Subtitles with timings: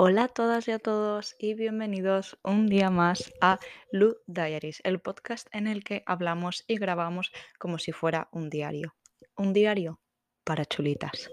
[0.00, 3.58] Hola a todas y a todos y bienvenidos un día más a
[3.90, 8.94] Lu Diaries, el podcast en el que hablamos y grabamos como si fuera un diario.
[9.36, 9.98] Un diario
[10.44, 11.32] para chulitas.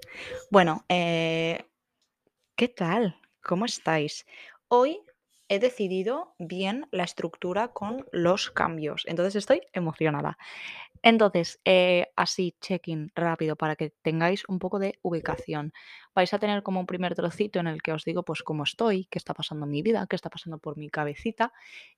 [0.50, 1.64] Bueno, eh,
[2.56, 3.22] ¿qué tal?
[3.44, 4.26] ¿Cómo estáis?
[4.68, 5.00] Hoy
[5.48, 10.40] he decidido bien la estructura con los cambios, entonces estoy emocionada.
[11.06, 15.72] Entonces, eh, así, check-in rápido para que tengáis un poco de ubicación.
[16.16, 19.06] Vais a tener como un primer trocito en el que os digo pues cómo estoy,
[19.12, 21.54] qué está pasando en mi vida, qué está pasando por mi cabecita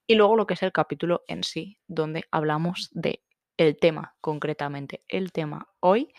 [0.06, 3.22] y luego lo que es el capítulo en sí, donde hablamos de
[3.56, 5.02] el tema concretamente.
[5.08, 6.12] El tema hoy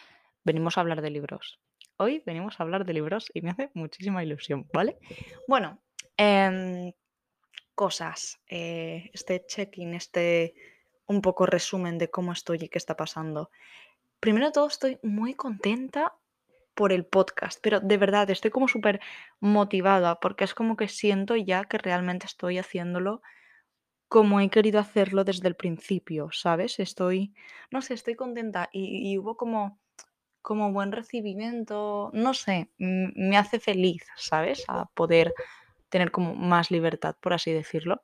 [0.44, 1.60] venimos a hablar de libros.
[1.98, 4.98] Hoy venimos a hablar de libros y me hace muchísima ilusión, ¿vale?
[5.48, 5.80] Bueno,
[6.18, 6.92] em,
[7.76, 10.56] cosas, eh, este check-in, este
[11.10, 13.50] un poco resumen de cómo estoy y qué está pasando.
[14.20, 16.14] Primero de todo, estoy muy contenta
[16.76, 19.02] por el podcast, pero de verdad estoy como súper
[19.40, 23.22] motivada porque es como que siento ya que realmente estoy haciéndolo
[24.08, 26.80] como he querido hacerlo desde el principio, ¿sabes?
[26.80, 27.34] Estoy,
[27.72, 29.80] no sé, estoy contenta y, hubo como,
[30.42, 34.64] como buen recibimiento, no sé, me hace feliz, ¿sabes?
[34.68, 35.34] A poder
[35.90, 38.02] tener como más libertad, por así decirlo.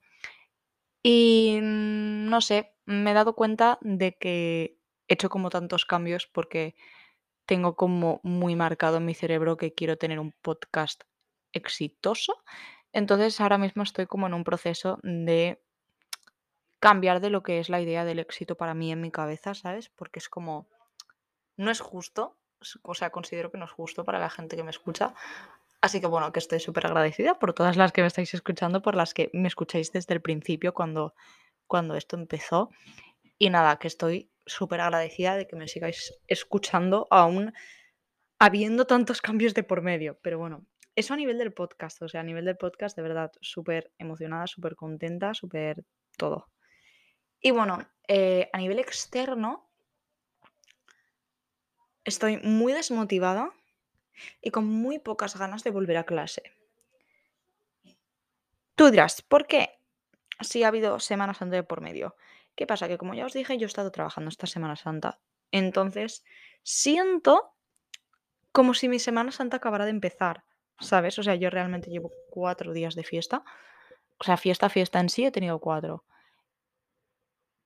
[1.02, 6.28] Y mm, no sé, me he dado cuenta de que he hecho como tantos cambios
[6.28, 6.76] porque
[7.46, 11.04] tengo como muy marcado en mi cerebro que quiero tener un podcast
[11.54, 12.44] exitoso.
[12.92, 15.62] Entonces ahora mismo estoy como en un proceso de
[16.80, 19.90] cambiar de lo que es la idea del éxito para mí en mi cabeza, ¿sabes?
[19.90, 20.68] Porque es como,
[21.58, 22.38] no es justo,
[22.84, 25.14] o sea, considero que no es justo para la gente que me escucha.
[25.82, 28.96] Así que bueno, que estoy súper agradecida por todas las que me estáis escuchando, por
[28.96, 31.14] las que me escucháis desde el principio cuando,
[31.68, 32.70] cuando esto empezó.
[33.38, 37.54] Y nada, que estoy súper agradecida de que me sigáis escuchando aún
[38.40, 40.20] habiendo tantos cambios de por medio.
[40.22, 43.32] Pero bueno, eso a nivel del podcast, o sea, a nivel del podcast, de verdad,
[43.42, 45.84] súper emocionada, súper contenta, súper
[46.18, 46.50] todo.
[47.42, 49.70] Y bueno, eh, a nivel externo,
[52.04, 53.52] estoy muy desmotivada
[54.42, 56.44] y con muy pocas ganas de volver a clase.
[58.76, 59.70] Tú dirás, ¿por qué?
[60.42, 62.16] Si ha habido Semana Santa de por medio.
[62.56, 62.88] ¿Qué pasa?
[62.88, 65.20] Que como ya os dije, yo he estado trabajando esta Semana Santa.
[65.52, 66.24] Entonces,
[66.64, 67.54] siento
[68.52, 70.46] Como si mi Semana Santa acabara de empezar,
[70.80, 71.20] ¿sabes?
[71.20, 73.44] O sea, yo realmente llevo 4 días de fiesta.
[74.18, 76.06] O sea, fiesta, fiesta en sí he tenido 4.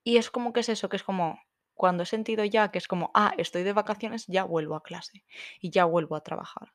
[0.04, 1.40] Y es como que es eso, que es como
[1.74, 5.24] cuando he sentido ya que es como, ah, estoy de vacaciones, ya vuelvo a clase
[5.60, 6.74] y ya vuelvo a trabajar.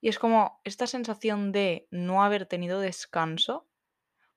[0.00, 3.66] Y es como esta sensación de no haber tenido descanso,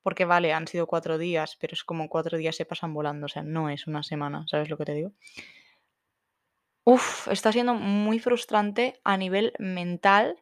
[0.03, 3.29] porque vale, han sido 4 días, pero es como 4 días se pasan volando, o
[3.29, 5.11] sea, no es una semana, ¿sabes lo que te digo?
[6.83, 10.37] Uf, está siendo muy frustrante a nivel mental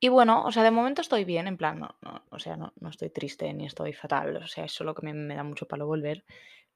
[0.00, 2.72] Y bueno, o sea, de momento estoy bien, en plan, no, no, o sea, no,
[2.80, 5.66] no estoy triste ni estoy fatal, o sea, es solo que me, me da mucho
[5.68, 6.24] palo volver,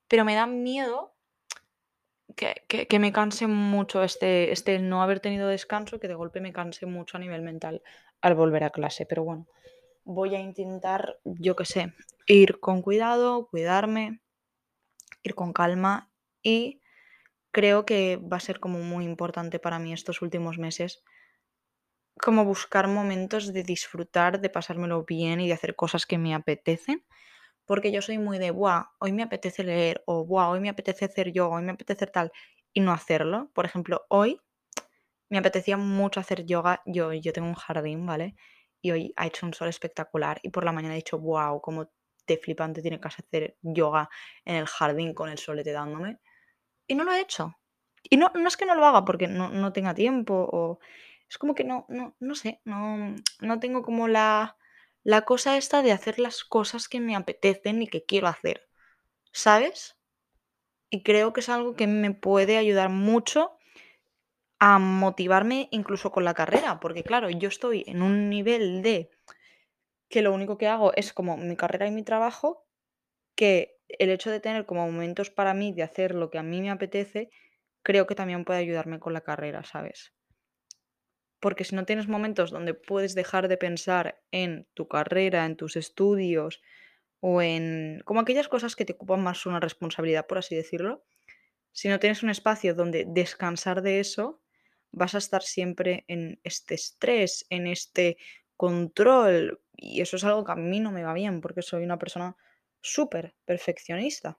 [0.09, 1.15] pero me da miedo
[2.39, 6.41] que, que- que me canse mucho este, este no haber tenido descanso, que de golpe
[6.41, 7.83] me canse mucho a nivel mental
[8.21, 9.47] al volver a clase, pero bueno,
[10.07, 11.93] voy a intentar, yo qué sé,
[12.27, 14.23] ir con cuidado, cuidarme,
[15.23, 16.11] ir con calma
[16.43, 16.81] y
[17.51, 21.03] creo que va a ser como muy importante para mí estos últimos meses
[22.19, 27.05] como buscar momentos de disfrutar, de pasármelo bien y de hacer cosas que me apetecen,
[27.67, 31.05] porque yo soy muy de, buah, hoy me apetece leer, o buah, hoy me apetece
[31.05, 32.33] hacer yoga, hoy me apetece tal,
[32.73, 33.51] y no hacerlo.
[33.53, 34.41] Por ejemplo, hoy
[35.29, 38.37] me apetecía mucho hacer yoga, yo, yo tengo un jardín, ¿vale?
[38.83, 41.91] Y hoy ha hecho un sol espectacular y por la mañana he dicho, wow, cómo
[42.27, 44.09] de flipante tiene que hacer yoga
[44.45, 46.19] en el jardín con el solete dándome.
[46.87, 47.57] Y no lo he hecho.
[48.03, 50.79] Y no no es que no lo haga porque no no tenga tiempo o
[51.29, 54.57] es como que no no no sé, no no tengo como la
[55.03, 58.69] la cosa esta de hacer las cosas que me apetecen y que quiero hacer,
[59.33, 59.97] ¿sabes?
[60.91, 63.56] Y creo que es algo que me puede ayudar mucho
[64.59, 69.11] a motivarme incluso con la carrera, porque claro, yo estoy en un nivel de
[70.09, 72.67] que lo único que hago es como mi carrera y mi trabajo,
[73.35, 76.61] que el hecho de tener como momentos para mí de hacer lo que a mí
[76.61, 77.31] me apetece,
[77.83, 80.13] creo que también puede ayudarme con la carrera, ¿sabes?
[81.39, 85.77] Porque si no tienes momentos donde puedes dejar de pensar en tu carrera, en tus
[85.77, 86.63] estudios
[87.21, 91.05] o en como aquellas cosas que te ocupan más una responsabilidad, por así decirlo,
[91.73, 94.41] si no tienes un espacio donde descansar de eso,
[94.97, 98.17] vas a estar siempre en este estrés, en este
[98.57, 99.61] control.
[99.77, 102.37] Y eso es algo que a mí no me va bien porque soy una persona
[102.81, 104.39] súper perfeccionista.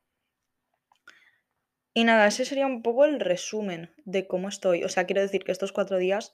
[1.94, 4.84] Y nada, ese sería un poco el resumen de cómo estoy.
[4.84, 6.34] O sea, quiero decir que estos cuatro días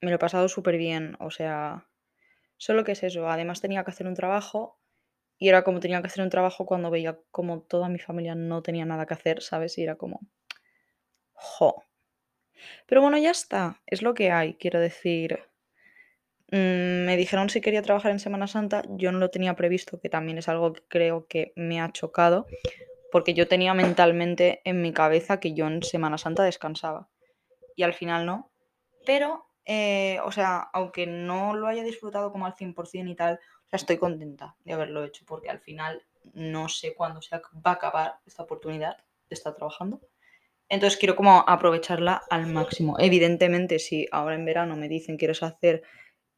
[0.00, 1.16] me lo he pasado súper bien.
[1.20, 1.88] O sea,
[2.58, 4.80] Solo que es eso, además tenía que hacer un trabajo
[5.38, 8.62] y era como tenía que hacer un trabajo cuando veía como toda mi familia no
[8.62, 9.78] tenía nada que hacer, ¿sabes?
[9.78, 10.20] Y era como,
[11.32, 11.84] jo.
[12.86, 15.40] Pero bueno, ya está, es lo que hay, quiero decir.
[16.50, 20.08] Mm, me dijeron si quería trabajar en Semana Santa, yo no lo tenía previsto, que
[20.08, 22.46] también es algo que creo que me ha chocado,
[23.12, 27.08] porque yo tenía mentalmente en mi cabeza que yo en Semana Santa descansaba.
[27.76, 28.50] Y al final no.
[29.04, 33.68] Pero, eh, o sea, aunque no lo haya disfrutado como al 100% y tal, o
[33.68, 36.02] sea, estoy contenta de haberlo hecho, porque al final
[36.32, 40.00] no sé cuándo se va a acabar esta oportunidad de estar trabajando.
[40.68, 42.96] Entonces quiero como aprovecharla al máximo.
[42.98, 45.82] Evidentemente, si ahora en verano me dicen quieres hacer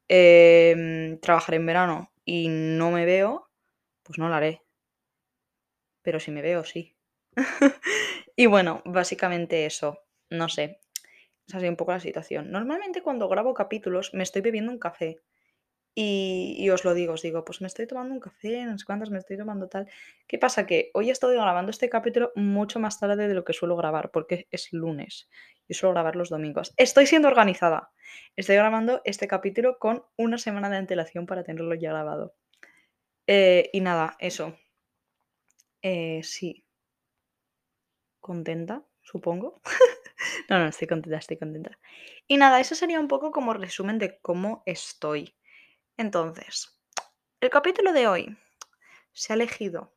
[0.07, 3.49] em, trabajar en verano y no me veo,
[4.03, 4.61] pues no lo haré.
[6.01, 6.95] Pero si me veo, sí.
[8.35, 9.99] y bueno, básicamente eso.
[10.29, 10.79] No sé.
[11.47, 12.51] Esa ha sido un poco la situación.
[12.51, 15.19] Normalmente cuando grabo capítulos me estoy bebiendo un café.
[15.93, 19.09] Y, os lo digo, os digo, pues me estoy tomando un café, no sé cuántas
[19.09, 19.89] me estoy tomando tal.
[20.25, 20.65] ¿Qué pasa?
[20.65, 24.09] Que hoy he estado grabando este capítulo mucho más tarde de lo que suelo grabar,
[24.11, 25.29] porque es lunes.
[25.67, 26.73] Yo suelo grabar los domingos.
[26.77, 27.91] Estoy siendo organizada.
[28.37, 32.35] Estoy grabando este capítulo con una semana de antelación para tenerlo ya grabado.
[33.27, 34.55] Eh, y nada, eso.
[35.81, 36.63] Eh, sí.
[38.21, 39.61] Contenta, supongo.
[40.49, 41.77] no, no, estoy contenta, estoy contenta.
[42.27, 45.35] Y nada, eso sería un poco como resumen de cómo estoy.
[45.97, 46.77] Entonces,
[47.39, 48.37] el capítulo de hoy
[49.13, 49.95] se ha elegido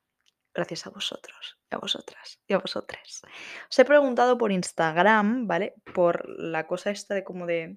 [0.55, 3.23] gracias a vosotros, y a vosotras y a vosotras.
[3.69, 5.75] Os he preguntado por Instagram, ¿vale?
[5.93, 7.77] Por la cosa esta de como de,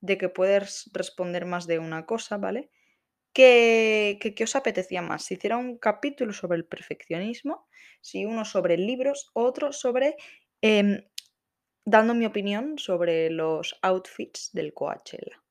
[0.00, 2.70] de que puedes responder más de una cosa, ¿vale?
[3.32, 5.24] ¿Qué, qué, os apetecía más?
[5.24, 7.66] Si hiciera un capítulo sobre el perfeccionismo,
[8.00, 10.16] si uno sobre libros, otro sobre
[10.60, 11.02] em,
[11.84, 15.42] dando mi opinión sobre los outfits del Coachella.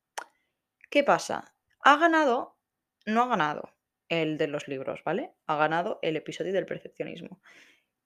[0.89, 1.52] ¿Qué pasa?
[1.83, 2.57] Ha ganado,
[3.05, 3.73] no ha ganado
[4.09, 5.31] el de los libros, ¿vale?
[5.47, 7.41] Ha ganado el episodio del perfeccionismo.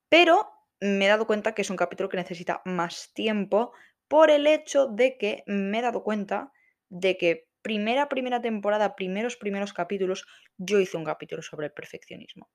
[0.09, 3.73] Pero me he dado cuenta que es un capítulo que necesita más tiempo
[4.07, 6.51] por el hecho de que me he dado cuenta
[6.89, 10.25] de que primera, primera temporada, primeros, primeros capítulos,
[10.57, 12.49] yo hice un capítulo sobre el perfeccionismo.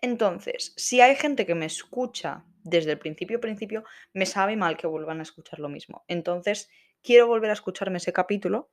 [0.00, 4.86] Entonces, si hay gente que me escucha desde el principio, principio, me sabe mal que
[4.86, 6.04] vuelvan a escuchar lo mismo.
[6.08, 6.70] Entonces,
[7.02, 8.70] quiero volver a escucharme ese capítulo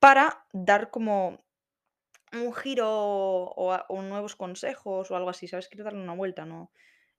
[0.00, 1.44] para dar como
[2.32, 5.68] un giro o, nuevos consejos o algo así, ¿sabes?
[5.68, 6.72] Quiero darle una vuelta, no,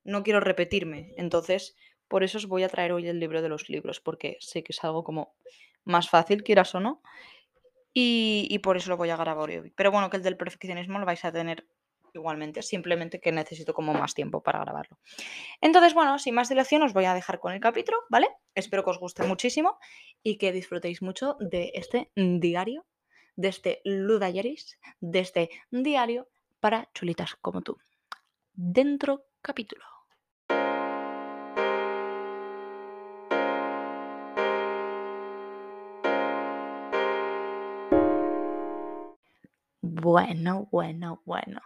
[0.04, 1.14] no quiero repetirme.
[1.16, 1.76] Entonces,
[2.08, 4.72] por eso os voy a traer hoy el libro de los libros, porque sé que
[4.72, 5.34] es algo como
[5.84, 7.02] más fácil, quieras o no.
[7.94, 9.72] Y, y por eso lo voy a grabar hoy.
[9.76, 11.66] Pero bueno, que el del perfeccionismo lo vais a tener
[12.14, 14.98] igualmente, simplemente que necesito como más tiempo para grabarlo.
[15.60, 18.28] Entonces, bueno, sin más dilación os voy a dejar con el capítulo, ¿vale?
[18.54, 19.78] Espero que os guste muchísimo
[20.22, 22.84] y que disfrutéis mucho de este diario,
[23.36, 26.28] de este Ludayeris, de este diario
[26.60, 27.78] para chulitas como tú.
[28.54, 29.84] Dentro capítulo.
[39.80, 41.60] Bueno, bueno, bueno.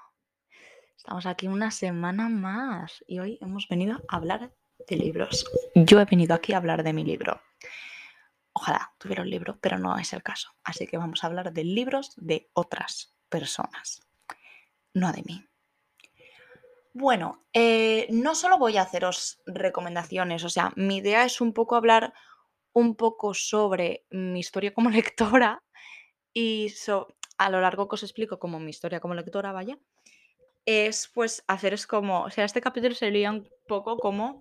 [1.06, 4.52] Estamos aquí una semana más y hoy hemos venido a hablar
[4.88, 5.48] de libros.
[5.76, 7.40] Yo he venido aquí a hablar de mi libro.
[8.52, 10.50] Ojalá tuviera un libro, pero no es el caso.
[10.64, 14.02] Así que vamos a hablar de libros de otras personas,
[14.94, 15.46] no de mí.
[16.92, 21.76] Bueno, eh, no solo voy a haceros recomendaciones, o sea, mi idea es un poco
[21.76, 22.14] hablar
[22.72, 25.62] un poco sobre mi historia como lectora
[26.34, 26.74] y
[27.38, 29.78] a lo largo que os explico como mi historia como lectora, vaya,
[30.66, 34.40] es pues hacer es como, o sea, este capítulo sería un poco como,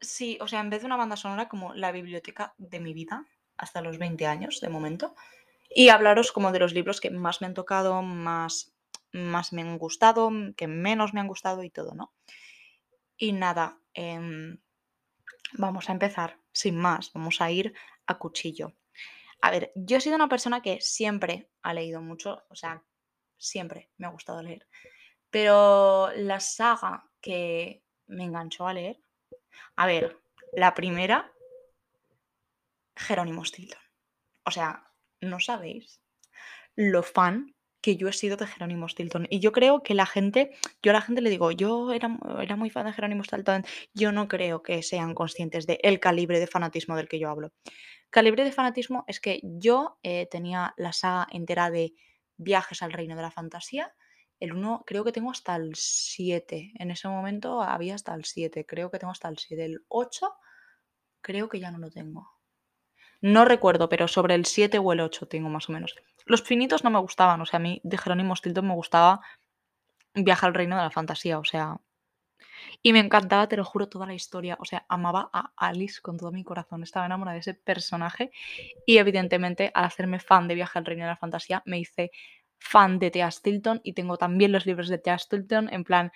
[0.00, 3.24] sí, o sea, en vez de una banda sonora, como la biblioteca de mi vida,
[3.56, 5.14] hasta los 20 años de momento,
[5.70, 8.74] y hablaros como de los libros que más me han tocado, más,
[9.12, 12.12] más me han gustado, que menos me han gustado y todo, ¿no?
[13.16, 14.58] Y nada, em,
[15.52, 17.72] vamos a empezar, sin más, vamos a ir
[18.06, 18.74] a cuchillo.
[19.40, 22.82] A ver, yo he sido una persona que siempre ha leído mucho, o sea,
[23.38, 24.66] siempre me ha gustado leer.
[25.30, 29.00] Pero la saga que me enganchó a leer,
[29.76, 30.18] a ver,
[30.52, 31.32] la primera,
[32.96, 33.80] Jerónimo Stilton.
[34.44, 34.90] O sea,
[35.20, 36.00] no sabéis
[36.74, 39.26] lo fan que yo he sido de Jerónimo Stilton.
[39.30, 40.50] Y yo creo que la gente,
[40.82, 43.64] yo a la gente le digo, yo era, era muy fan de Jerónimo Stilton,
[43.94, 47.52] yo no creo que sean conscientes del el calibre de fanatismo del que yo hablo.
[48.10, 51.94] Calibre de fanatismo es que yo eh, tenía la saga entera de
[52.38, 53.94] Viajes al Reino de la Fantasía.
[54.40, 56.72] El 1 creo que tengo hasta el 7.
[56.76, 58.64] En ese momento había hasta el 7.
[58.64, 59.64] Creo que tengo hasta el 7.
[59.64, 60.34] El 8
[61.20, 62.30] creo que ya no lo tengo.
[63.20, 65.94] No recuerdo, pero sobre el 7 o el 8 tengo más o menos.
[66.24, 69.20] Los finitos no me gustaban, o sea, a mí de Jerónimo Stilton me gustaba
[70.14, 71.80] Viaje al reino de la fantasía, o sea,
[72.82, 74.56] y me encantaba, te lo juro, toda la historia.
[74.60, 76.82] O sea, amaba a Alice con todo mi corazón.
[76.82, 78.30] Estaba enamorada de ese personaje.
[78.86, 82.10] Y evidentemente, al hacerme fan de Viaje al Reino de la Fantasía, me hice
[82.58, 83.80] fan de Thea Stilton.
[83.84, 85.72] Y tengo también los libros de Thea Stilton.
[85.72, 86.12] En plan,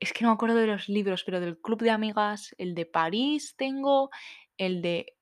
[0.00, 2.86] es que no me acuerdo de los libros, pero del Club de Amigas, el de
[2.86, 4.10] París tengo,
[4.58, 5.14] el de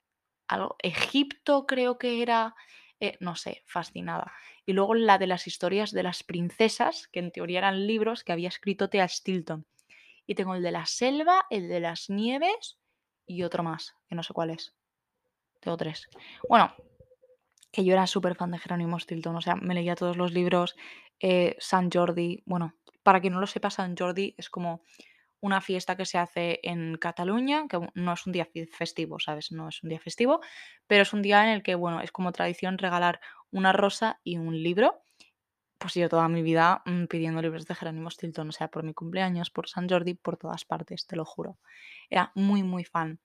[0.47, 2.55] algo, Egipto creo que era.
[3.01, 4.31] Eh, no sé, fascinada.
[4.65, 8.31] Y luego la de las historias de las princesas, que en teoría eran libros que
[8.31, 9.65] había escrito Thea Stilton.
[10.25, 12.77] Y tengo el de la selva, el de las nieves
[13.25, 14.75] y otro más, que no sé cuál es.
[15.59, 16.07] Tengo tres.
[16.47, 16.73] Bueno,
[17.71, 20.75] que yo era súper fan de Jerónimo Stilton, o sea, me leía todos los libros,
[21.19, 24.81] eh, San Jordi, bueno, para quien no lo sepa, San Jordi es como
[25.41, 29.51] una fiesta que se hace en Cataluña, que no es un día festivo, ¿sabes?
[29.51, 30.41] No es un día festivo,
[30.87, 33.19] pero es un día en el que, bueno, es como tradición regalar
[33.51, 35.03] una rosa y un libro
[35.85, 38.95] pues yo toda mi vida mm, pidiendo libros de Jerónimo Stilton, o sea, por mi
[38.95, 41.59] cumpleaños, por San Jordi, por todas partes, te lo juro.
[42.09, 43.19] Era muy, muy fan.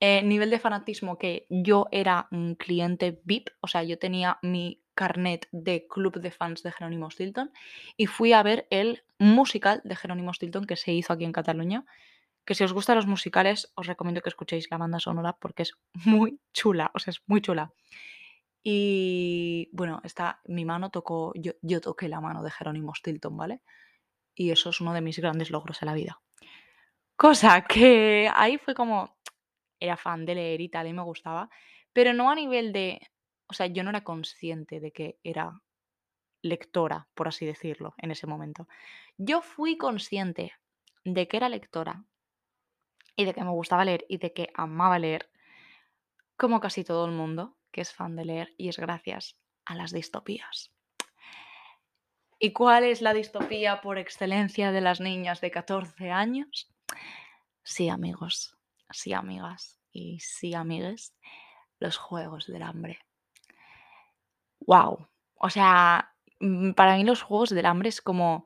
[0.00, 4.80] Eh, nivel de fanatismo que yo era un cliente VIP, o sea, yo tenía mi
[4.94, 7.52] carnet de club de fans de Jerónimo Stilton
[7.98, 11.84] y fui a ver el musical de Jerónimo Stilton que se hizo aquí en Cataluña.
[12.46, 15.74] Que si os gustan los musicales, os recomiendo que escuchéis la banda sonora porque es
[15.92, 17.74] muy chula, o sea, es muy chula.
[18.70, 23.62] Y bueno, está, mi mano tocó, yo, yo toqué la mano de Jerónimo Stilton, ¿vale?
[24.34, 26.20] Y eso es uno de mis grandes logros en la vida.
[27.16, 29.16] Cosa que ahí fue como,
[29.80, 31.48] era fan de leer y tal, y me gustaba,
[31.94, 33.00] pero no a nivel de,
[33.46, 35.62] o sea, yo no era consciente de que era
[36.42, 38.68] lectora, por así decirlo, en ese momento.
[39.16, 40.52] Yo fui consciente
[41.06, 42.04] de que era lectora
[43.16, 45.30] y de que me gustaba leer y de que amaba leer,
[46.36, 49.92] como casi todo el mundo, que es fan de leer y es gracias a las
[49.92, 50.72] distopías.
[52.38, 56.72] ¿Y cuál es la distopía por excelencia de las niñas de 14 años?
[57.64, 58.56] Sí, amigos,
[58.90, 61.14] sí, amigas y sí, amigues,
[61.80, 63.00] los Juegos del Hambre.
[64.60, 65.08] ¡Wow!
[65.34, 68.44] O sea, mm, para mí los Juegos del Hambre es como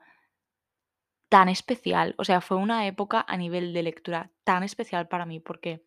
[1.29, 2.15] tan especial.
[2.17, 5.85] O sea, fue una época a nivel de lectura tan especial para mí porque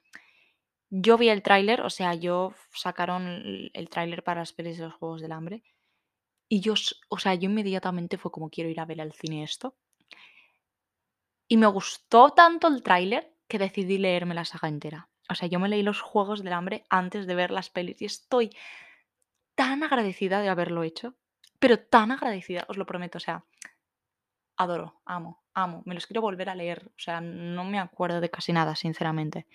[0.90, 4.94] yo vi el tráiler, o sea, yo sacaron el, tráiler para las pelis de los
[4.94, 5.62] Juegos del Hambre.
[6.48, 6.74] Y yo,
[7.08, 9.76] o sea, yo inmediatamente fue como quiero ir a ver al cine esto.
[11.48, 15.08] Y me gustó tanto el tráiler que decidí leerme la saga entera.
[15.28, 18.04] O sea, yo me leí los Juegos del Hambre antes de ver las pelis y
[18.04, 18.56] estoy
[19.56, 21.14] tan agradecida de haberlo hecho.
[21.58, 23.18] Pero tan agradecida, os lo prometo.
[23.18, 23.44] O sea,
[24.56, 25.82] adoro, amo, amo.
[25.84, 26.92] Me los quiero volver a leer.
[26.96, 29.46] O sea, no me acuerdo de casi nada, sinceramente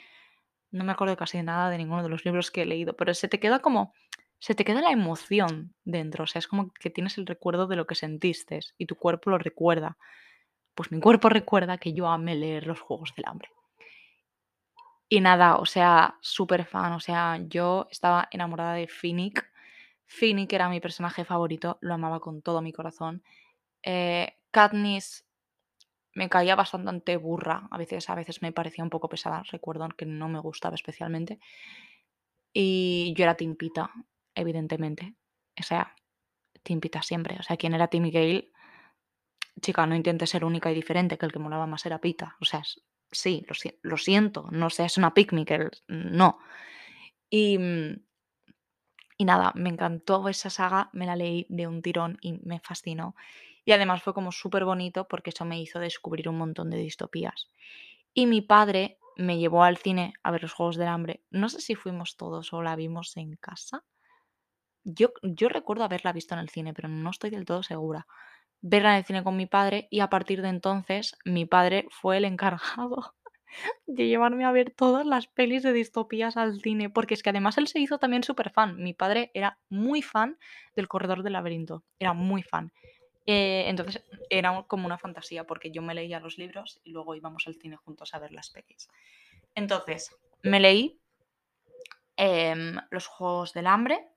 [0.72, 3.14] no me acuerdo casi de nada de ninguno de los libros que he leído, pero
[3.14, 3.94] se te queda como,
[4.40, 7.76] se te queda la emoción dentro, o sea, es como que tienes el recuerdo de
[7.76, 9.98] lo que sentiste y tu cuerpo lo recuerda.
[10.74, 13.50] Pues mi cuerpo recuerda que yo amé leer los Juegos del Hambre.
[15.10, 19.46] Y nada, o sea, súper fan, o sea, yo estaba enamorada de Finnick.
[20.06, 23.22] Finnick era mi personaje favorito, lo amaba con todo mi corazón.
[23.84, 25.26] Eh, Katniss
[26.14, 30.06] me caía bastante burra, a veces, a veces me parecía un poco pesada, recuerdo que
[30.06, 31.40] no me gustaba especialmente.
[32.54, 33.92] Y yo era Timpita,
[34.36, 35.16] evidentemente.
[35.60, 35.96] O sea,
[36.64, 37.38] Timpita siempre.
[37.40, 38.52] O sea, ¿quién era Timmy Gale?
[39.62, 42.36] Chica, no intentes ser única y diferente, que el que molaba más era Pita.
[42.42, 42.64] O sea,
[43.12, 43.46] sí,
[43.82, 45.34] lo, siento, no seas una pick
[45.88, 46.40] no.
[47.30, 48.04] Y, mm,
[49.18, 53.16] y nada, me encantó esa saga, me la leí de un tirón y me fascinó.
[53.66, 57.50] Y además fue como súper bonito porque eso me hizo descubrir un montón de distopías.
[58.14, 61.24] Y mi padre me llevó al cine a ver los Juegos del Hambre.
[61.30, 63.84] No sé si fuimos todos o la vimos en casa.
[64.84, 68.08] Yo, yo recuerdo haberla visto en el cine, pero no estoy del todo segura.
[68.62, 72.18] Verla en el cine con mi padre y a partir de entonces mi padre fue
[72.18, 73.16] el encargado
[73.86, 77.58] de llevarme a ver todas las pelis de distopías al cine, porque es que además
[77.58, 78.78] él se hizo también súper fan.
[78.78, 80.38] Mi padre era muy fan
[80.76, 82.72] del Corredor del Laberinto, era muy fan.
[83.26, 87.46] Eh, entonces era como una fantasía porque yo me leía los libros y luego íbamos
[87.48, 88.90] al cine juntos a ver las pelis.
[89.54, 91.00] Entonces, me leí
[92.16, 94.08] em, Los Juegos del Hambre,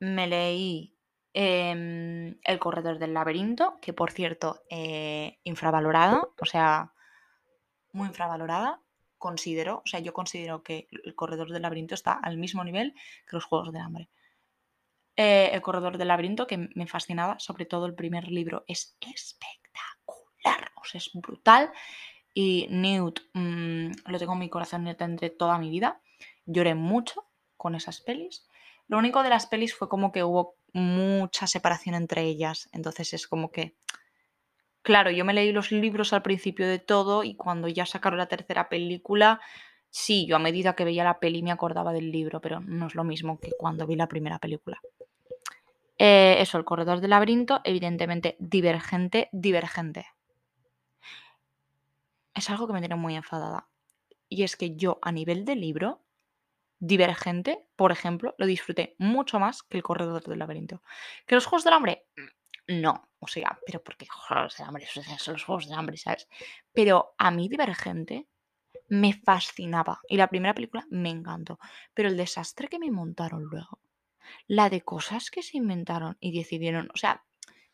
[0.00, 0.96] me leí
[1.34, 6.92] em, El Corredor del Laberinto, que por cierto, eh, infravalorada, o sea,
[7.92, 8.80] muy infravalorada,
[9.18, 12.94] considero, o sea, yo considero que El Corredor del Laberinto está al mismo nivel
[13.26, 14.08] que Los Juegos del Hambre.
[15.16, 20.72] Eh, el corredor del laberinto, que me fascinaba, sobre todo el primer libro, es espectacular,
[20.92, 21.70] es brutal.
[22.34, 26.00] Y Newt, mm, lo tengo en mi corazón y lo tendré toda mi vida.
[26.46, 28.46] Lloré mucho con esas pelis.
[28.88, 32.68] Lo único de las pelis fue como que hubo mucha separación entre ellas.
[32.72, 33.76] Entonces es como que,
[34.82, 38.28] claro, yo me leí los libros al principio de todo y cuando ya sacaron la
[38.28, 39.40] tercera película,
[39.90, 42.94] sí, yo a medida que veía la peli me acordaba del libro, pero no es
[42.94, 44.80] lo mismo que cuando vi la primera película.
[45.98, 50.06] Eh, eso, el corredor del laberinto, evidentemente divergente, divergente.
[52.34, 53.68] Es algo que me tiene muy enfadada.
[54.28, 56.04] Y es que yo a nivel de libro,
[56.80, 60.82] Divergente, por ejemplo, lo disfruté mucho más que el corredor del laberinto.
[61.26, 62.04] ¿Que los Juegos del Hambre?
[62.16, 63.08] Mm, no.
[63.20, 66.28] O sea, pero porque Juegos del Hambre son los Juegos del Hambre, ¿sabes?
[66.74, 68.26] Pero a mí Divergente
[68.88, 70.00] me fascinaba.
[70.08, 71.58] Y la primera película me encantó.
[71.94, 73.80] Pero el desastre que me montaron luego,
[74.46, 77.24] la de cosas que se inventaron y decidieron, o sea,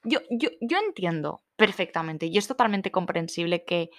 [0.03, 3.91] yo, yo, yo entiendo perfectamente y es totalmente comprensible que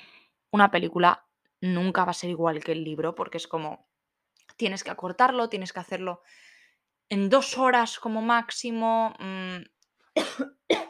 [0.52, 1.28] una película
[1.62, 3.88] nunca va a ser igual que el libro, porque es como,
[4.58, 6.22] tienes que acortarlo, tienes que hacerlo
[7.10, 9.14] en dos horas como máximo.
[9.20, 9.64] Mm.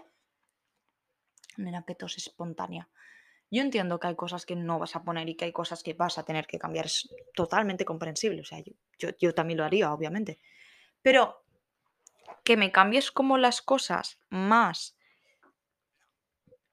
[1.58, 2.90] Nena, que tos espontánea.
[3.50, 5.94] Yo entiendo que hay cosas que no vas a poner y que hay cosas que
[5.94, 6.86] vas a tener que cambiar.
[6.86, 8.42] Es totalmente comprensible.
[8.42, 8.60] O sea,
[8.98, 10.40] yo, yo también lo haría, obviamente.
[11.02, 11.41] Pero
[12.44, 14.98] que me cambies como las cosas más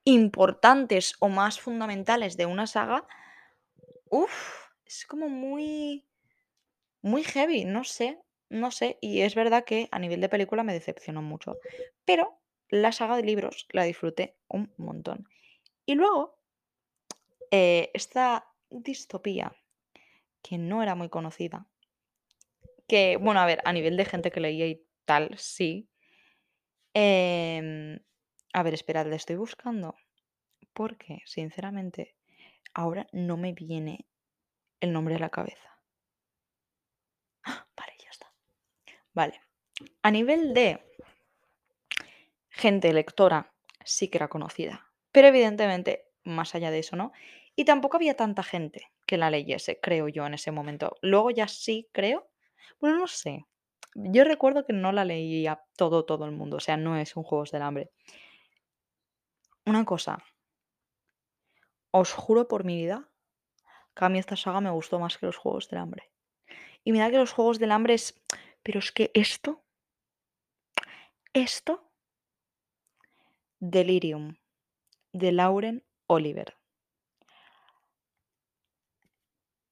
[0.04, 3.06] importantes o más fundamentales de una saga,
[4.08, 6.06] uff, es como muy,
[7.02, 8.98] muy heavy, no sé, no sé.
[9.02, 11.58] Y es verdad que a nivel de película me decepcionó mucho.
[12.04, 12.38] Pero
[12.70, 15.28] la saga de libros la disfruté un montón.
[15.84, 16.38] Y luego,
[17.50, 19.54] eh, esta distopía,
[20.42, 21.66] que no era muy conocida,
[22.86, 25.88] que, bueno, a ver, a nivel de gente que leía y tal, sí.
[26.94, 27.98] Em,
[28.52, 29.96] a ver, esperad, le estoy buscando.
[30.74, 32.14] Porque, sinceramente,
[32.74, 34.06] ahora no me viene
[34.80, 35.70] el nombre a la cabeza.
[37.44, 37.66] ¡Ah!
[37.76, 38.26] Vale, ya está.
[39.14, 39.40] Vale.
[40.02, 40.66] A nivel de
[42.50, 44.92] gente lectora, sí que era conocida.
[45.12, 47.12] Pero evidentemente, más allá de eso, ¿no?
[47.56, 50.96] Y tampoco había tanta gente que la leyese, creo yo, en ese momento.
[51.00, 52.28] Luego ya sí, creo.
[52.80, 53.46] Bueno, no sé.
[53.94, 56.58] Yo recuerdo que no la leía todo, todo el mundo.
[56.58, 57.90] O sea, no es un Juegos del Hambre.
[59.64, 60.22] Una cosa.
[61.90, 63.10] Os juro por mi vida
[63.94, 66.10] que a mí esta saga me gustó más que los Juegos del Hambre.
[66.84, 68.14] Y mira que los Juegos del Hambre es...
[68.62, 69.64] Pero es que esto...
[71.32, 71.90] Esto...
[73.58, 74.36] Delirium.
[75.12, 76.56] De Lauren Oliver.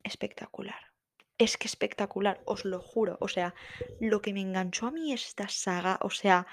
[0.02, 0.85] Espectacular.
[1.38, 3.18] Es que espectacular, os lo juro.
[3.20, 3.54] O sea,
[4.00, 6.46] lo que me enganchó a mí esta saga, o sea,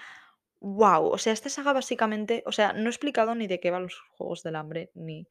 [0.59, 1.07] wow.
[1.07, 3.99] O sea, esta saga básicamente, o sea, no he explicado ni de qué van los
[4.17, 5.27] Juegos del Hambre, ni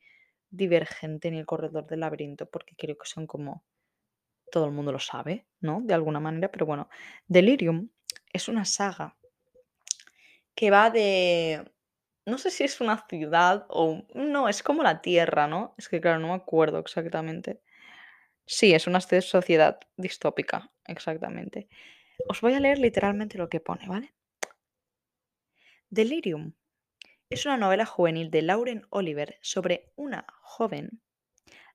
[0.50, 3.64] Divergente, ni el Corredor del Laberinto, porque creo que son como...
[4.50, 5.80] Todo el mundo lo sabe, ¿no?
[5.82, 6.90] De alguna manera, pero bueno.
[7.26, 7.88] Delirium
[8.34, 9.16] es una saga
[10.54, 11.72] que va de...
[12.26, 14.04] No sé si es una ciudad o...
[14.14, 15.74] No, es como la Tierra, ¿no?
[15.78, 17.62] Es que claro, no me acuerdo exactamente.
[18.46, 21.68] Sí, es una sociedad distópica, exactamente.
[22.28, 24.14] Os voy a leer literalmente lo que pone, ¿vale?
[25.90, 26.54] Delirium
[27.30, 31.00] es una novela juvenil de Lauren Oliver sobre una joven,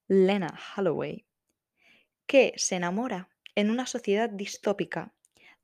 [0.07, 1.25] Lena Holloway,
[2.27, 5.13] que se enamora en una sociedad distópica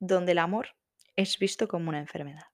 [0.00, 0.74] donde el amor
[1.14, 2.48] es visto como una enfermedad.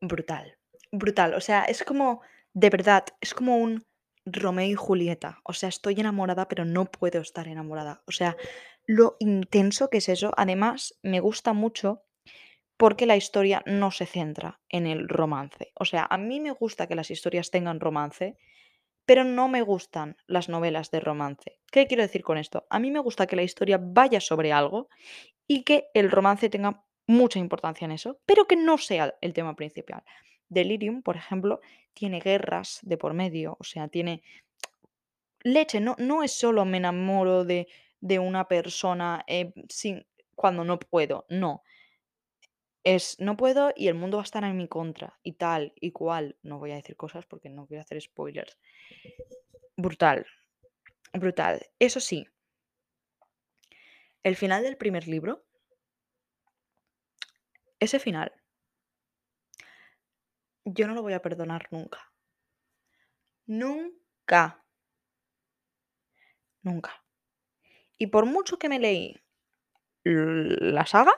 [0.00, 0.58] Brutal,
[0.92, 1.32] brutal.
[1.32, 2.20] O sea, es como,
[2.52, 3.85] de verdad, es como un
[4.26, 5.40] Romeo y Julieta.
[5.44, 8.02] O sea, estoy enamorada, pero no puedo estar enamorada.
[8.06, 8.36] O sea,
[8.84, 10.32] lo intenso que es eso.
[10.36, 12.02] Además, me gusta mucho
[12.76, 15.72] porque la historia no se centra en el romance.
[15.74, 18.36] O sea, a mí me gusta que las historias tengan romance,
[19.06, 21.58] pero no me gustan las novelas de romance.
[21.70, 22.66] ¿Qué quiero decir con esto?
[22.68, 24.88] A mí me gusta que la historia vaya sobre algo
[25.46, 29.54] y que el romance tenga mucha importancia en eso, pero que no sea el tema
[29.54, 30.02] principal.
[30.48, 31.60] Delirium, por ejemplo,
[31.94, 34.22] tiene guerras de por medio, o sea, tiene
[35.42, 37.68] leche, no, no es solo me enamoro de,
[38.00, 41.62] de una persona eh, sin, cuando no puedo, no.
[42.84, 45.90] Es no puedo y el mundo va a estar en mi contra y tal y
[45.90, 46.36] cual.
[46.42, 48.56] No voy a decir cosas porque no quiero hacer spoilers.
[49.76, 50.24] Brutal,
[51.12, 51.66] brutal.
[51.80, 52.28] Eso sí,
[54.22, 55.44] el final del primer libro,
[57.80, 58.32] ese final
[60.66, 62.12] yo no lo voy a perdonar nunca.
[63.46, 64.64] Nunca.
[66.62, 67.04] Nunca.
[67.96, 69.16] Y por mucho que me leí
[70.02, 71.14] la saga,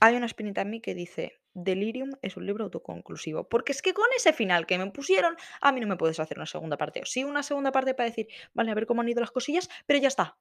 [0.00, 3.48] hay una espinita en mí que dice, Delirium es un libro autoconclusivo.
[3.48, 6.36] Porque es que con ese final que me pusieron, a mí no me puedes hacer
[6.38, 7.00] una segunda parte.
[7.00, 9.70] O sí, una segunda parte para decir, vale, a ver cómo han ido las cosillas,
[9.86, 10.36] pero ya está.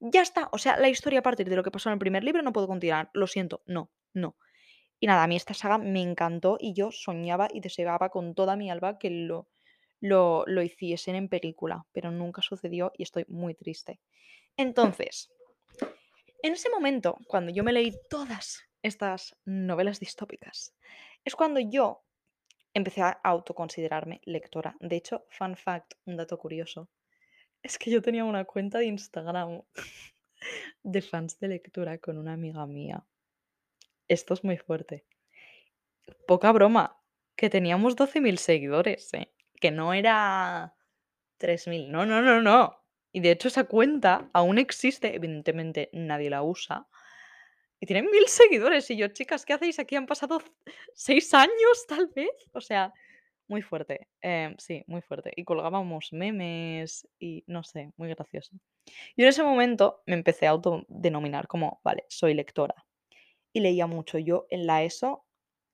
[0.00, 2.24] Ya está, o sea, la historia a partir de lo que pasó en el primer
[2.24, 4.36] libro no puedo continuar, lo siento, no, no.
[4.98, 8.56] Y nada, a mí esta saga me encantó y yo soñaba y deseaba con toda
[8.56, 9.48] mi alma que lo,
[10.00, 14.00] lo, lo hiciesen en película, pero nunca sucedió y estoy muy triste.
[14.56, 15.28] Entonces,
[16.42, 20.74] en ese momento, cuando yo me leí todas estas novelas distópicas,
[21.24, 22.04] es cuando yo
[22.72, 24.76] empecé a autoconsiderarme lectora.
[24.80, 26.88] De hecho, fun fact, un dato curioso,
[27.62, 29.62] es que yo tenía una cuenta de Instagram
[30.82, 33.04] de fans de lectura con una amiga mía.
[34.08, 35.04] Esto es muy fuerte.
[36.26, 37.00] Poca broma,
[37.36, 39.32] que teníamos 12.000 seguidores, ¿eh?
[39.60, 40.74] Que no era
[41.38, 42.76] 3.000, no, no, no, no.
[43.12, 46.86] Y de hecho esa cuenta aún existe, evidentemente nadie la usa.
[47.80, 48.90] Y tiene mil seguidores.
[48.90, 49.96] Y yo, chicas, ¿qué hacéis aquí?
[49.96, 50.40] Han pasado
[50.94, 52.30] seis años, tal vez.
[52.52, 52.92] O sea,
[53.48, 54.08] muy fuerte.
[54.22, 55.32] Em, sí, muy fuerte.
[55.36, 58.56] Y colgábamos memes y no sé, muy gracioso.
[59.16, 62.85] Y en ese momento me empecé a autodenominar como, vale, soy lectora.
[63.56, 64.18] Y leía mucho.
[64.18, 65.24] Yo en la ESO,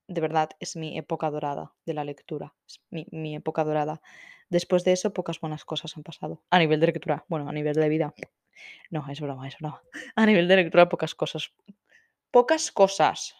[0.06, 2.54] de verdad, es mi época dorada de la lectura.
[2.64, 4.00] Es mi, mi época dorada.
[4.50, 6.44] Después de eso, pocas buenas cosas han pasado.
[6.50, 8.14] A nivel de lectura, bueno, a nivel de vida.
[8.90, 9.82] No, es broma, es broma.
[10.14, 11.52] A nivel de lectura, pocas cosas.
[12.30, 13.34] Pocas cosas.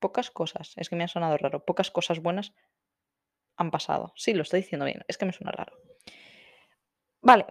[0.00, 0.74] Pocas cosas.
[0.76, 1.64] Es que me ha sonado raro.
[1.64, 2.52] Pocas cosas buenas
[3.56, 4.12] han pasado.
[4.16, 5.02] Sí, lo estoy diciendo bien.
[5.08, 5.78] Es que me suena raro.
[7.22, 7.46] Vale.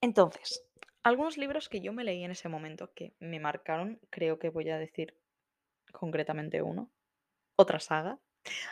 [0.00, 0.65] Entonces,
[1.06, 4.68] algunos libros que yo me leí en ese momento que me marcaron, creo que voy
[4.70, 5.16] a decir
[5.92, 6.90] concretamente uno.
[7.54, 8.18] Otra saga.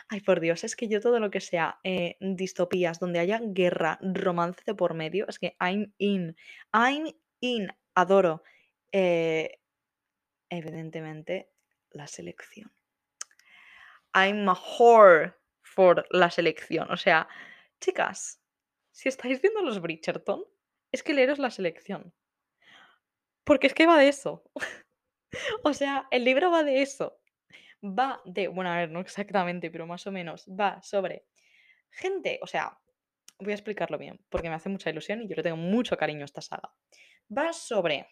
[0.09, 3.99] Ay, por Dios, es que yo todo lo que sea eh, distopías, donde haya guerra,
[4.01, 6.35] romance de por medio, es que I'm in.
[6.73, 7.07] I'm
[7.39, 7.69] in.
[7.93, 8.43] Adoro.
[8.91, 9.61] Eh,
[10.49, 11.53] evidentemente,
[11.91, 12.69] la selección.
[14.13, 16.91] I'm a whore for la selección.
[16.91, 17.29] O sea,
[17.79, 18.41] chicas,
[18.91, 20.43] si estáis viendo los Bridgerton,
[20.91, 22.13] es que leeros la selección.
[23.45, 24.43] Porque es que va de eso.
[25.63, 27.19] o sea, el libro va de eso.
[27.83, 31.25] Va de, bueno, a ver, no exactamente, pero más o menos, va sobre
[31.91, 32.77] gente, o sea,
[33.39, 36.23] voy a explicarlo bien, porque me hace mucha ilusión y yo le tengo mucho cariño
[36.23, 36.73] a esta saga.
[37.35, 38.07] Va sobre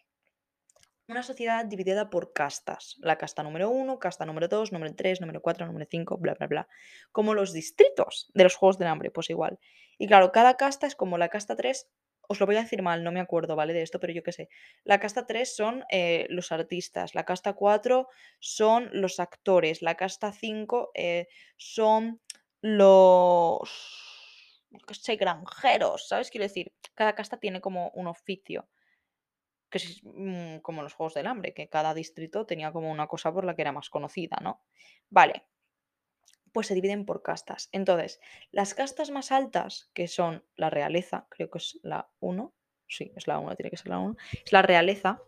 [1.07, 2.95] una sociedad dividida por castas.
[2.99, 6.47] La casta número 1, casta número 2, número 3, número 4, número 5, bla, bla,
[6.47, 6.67] bla.
[7.11, 9.59] Como los distritos de los Juegos del Hambre, pues igual.
[9.97, 11.89] Y claro, cada casta es como la casta 3,
[12.27, 13.73] os lo voy a decir mal, no me acuerdo, ¿vale?
[13.73, 14.49] De esto, pero yo qué sé.
[14.83, 18.07] La casta 3 son eh, los artistas, la casta 4
[18.39, 22.21] son los actores, la casta 5 eh, son
[22.61, 23.69] los,
[24.87, 26.29] qué sé, granjeros, ¿sabes?
[26.29, 28.67] Quiero decir, cada casta tiene como un oficio
[29.69, 33.33] que es mm, como los Juegos del Hambre, que cada distrito tenía como una cosa
[33.33, 34.61] por la que era más conocida, ¿no?
[35.09, 35.47] Vale,
[36.53, 37.69] pues se dividen por castas.
[37.71, 42.53] Entonces, las castas más altas, que son la realeza, creo que es la 1,
[42.87, 45.21] sí, es la 1, tiene que ser la 1, es la realeza,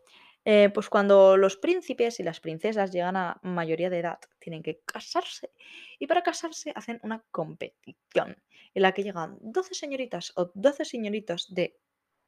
[0.47, 4.79] eh, pues cuando los príncipes y las princesas llegan a mayoría de edad, tienen que
[4.85, 5.49] casarse.
[5.97, 8.37] Y para casarse hacen una competición
[8.75, 11.79] en la que llegan 12 señoritas o 12 señoritos de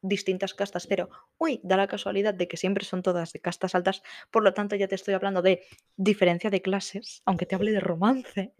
[0.01, 4.01] distintas castas, pero uy, da la casualidad de que siempre son todas de castas altas,
[4.31, 5.63] por lo tanto ya te estoy hablando de
[5.95, 8.53] diferencia de clases, aunque te hable de romance,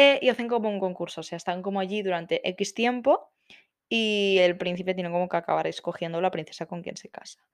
[0.00, 3.32] eh, y hacen como un concurso, o sea, están como allí durante X tiempo
[3.88, 7.44] y el príncipe tiene como que acabar escogiendo la princesa con quien se casa.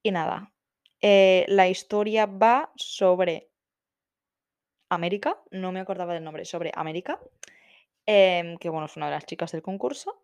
[0.00, 0.52] Y nada,
[1.00, 3.50] eh, la historia va sobre
[4.90, 7.18] América, no me acordaba del nombre, sobre América,
[8.06, 10.22] em, que bueno, es una de las chicas del concurso.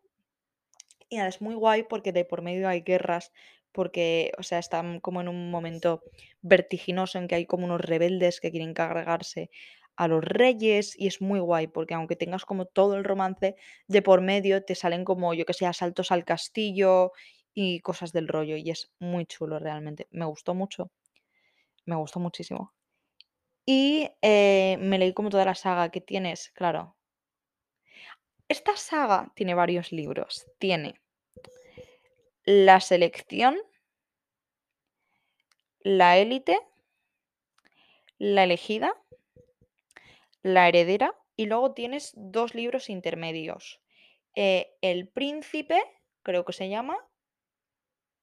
[1.08, 3.32] Y nada, es muy guay porque de por medio hay guerras,
[3.72, 6.04] porque, o sea, están como en un momento
[6.40, 9.50] vertiginoso en que hay como unos rebeldes que quieren cargarse
[9.96, 13.56] a los reyes y es muy guay porque aunque tengas como todo el romance
[13.88, 17.12] de por medio te salen como yo que sé asaltos al castillo
[17.54, 20.08] y cosas del rollo y es muy chulo realmente.
[20.10, 20.90] Me gustó mucho
[21.84, 22.72] me gustó muchísimo.
[23.64, 26.96] Y eh, me leí como toda la saga que tienes claro.
[28.48, 30.46] Esta saga tiene varios libros.
[30.58, 31.00] Tiene
[32.44, 33.56] la selección,
[35.80, 36.58] la élite,
[38.18, 38.94] la elegida,
[40.42, 43.80] la heredera y luego tienes dos libros intermedios.
[44.34, 45.82] Eh, el príncipe,
[46.22, 46.96] creo que se llama,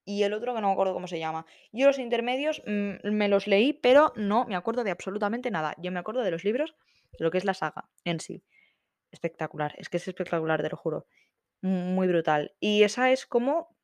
[0.05, 1.45] y el otro que no me acuerdo cómo se llama.
[1.71, 5.75] Yo los intermedios mm, me los leí, pero no me acuerdo de absolutamente nada.
[5.77, 6.75] Yo me acuerdo de los libros,
[7.17, 8.43] de lo que es la saga en sí.
[9.11, 11.05] Espectacular, es que es espectacular, te lo juro.
[11.61, 12.55] Muy brutal.
[12.59, 13.75] Y esa es como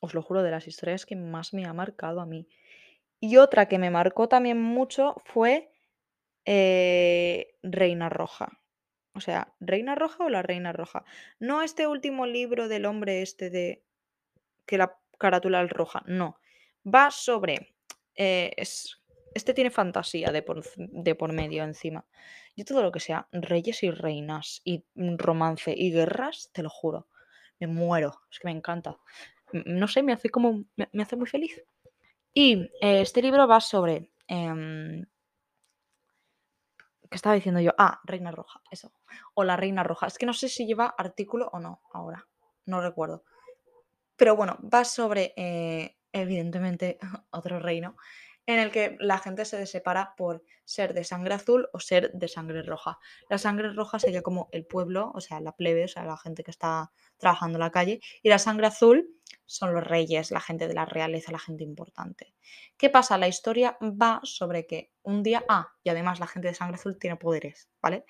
[0.00, 2.48] os lo juro, de las historias que más me ha marcado a mí.
[3.20, 5.70] Y otra que me marcó también mucho fue
[6.44, 8.48] eh, Reina Roja.
[9.14, 11.04] O sea, ¿Reina Roja o la Reina Roja?
[11.40, 13.82] No este último libro del hombre este de...
[14.66, 16.02] que la carátula es roja.
[16.06, 16.38] No.
[16.86, 17.74] Va sobre.
[18.16, 19.00] eh, es,
[19.34, 22.06] este tiene fantasía de por, de por medio encima.
[22.56, 26.70] Yo todo lo que sea reyes y reinas y mm, romance y guerras, te lo
[26.70, 27.08] juro,
[27.60, 28.20] me muero.
[28.30, 28.96] Es que me encanta.
[29.52, 30.64] M- No sé, me hace como.
[30.76, 31.62] Me, me hace muy feliz.
[32.34, 34.10] Y eh, este libro va sobre.
[34.28, 35.04] em,
[37.10, 37.72] ¿Qué estaba diciendo yo?
[37.76, 38.92] Ah, Reina Roja, eso.
[39.34, 40.06] O la Reina Roja.
[40.06, 42.28] Es que no sé si lleva artículo o no ahora.
[42.66, 43.24] No recuerdo.
[44.16, 46.98] Pero bueno, va sobre, eh, evidentemente,
[47.30, 47.96] otro reino
[48.46, 52.28] en el que la gente se separa por ser de sangre azul o ser de
[52.28, 52.98] sangre roja.
[53.28, 56.42] La sangre roja sería como el pueblo, o sea, la plebe, o sea, la gente
[56.42, 59.08] que está trabajando en la calle, y la sangre azul
[59.50, 62.34] son los reyes, la gente de la realeza, la gente importante.
[62.76, 63.18] ¿Qué pasa?
[63.18, 66.98] La historia va sobre que un día, ah, y además la gente de sangre azul
[66.98, 68.04] tiene poderes, ¿vale?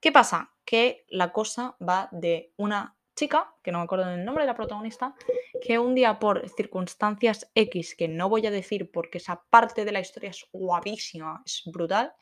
[0.00, 0.54] ¿Qué pasa?
[0.64, 4.54] Que la cosa va de una chica, que no me acuerdo del nombre de la
[4.54, 5.14] protagonista,
[5.60, 9.90] que un día por circunstancias X, que no voy a decir porque esa parte de
[9.90, 12.12] la historia es guapísima, es brutal,